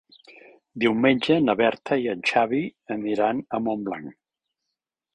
Diumenge 0.83 1.37
na 1.43 1.55
Berta 1.61 1.99
i 2.05 2.09
en 2.15 2.25
Xavi 2.31 2.65
aniran 2.99 3.45
a 3.59 3.65
Montblanc. 3.69 4.21